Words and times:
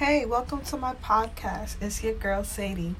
Hey, 0.00 0.24
welcome 0.24 0.62
to 0.62 0.78
my 0.78 0.94
podcast. 0.94 1.76
It's 1.82 2.02
your 2.02 2.14
girl 2.14 2.42
Sadie. 2.42 2.94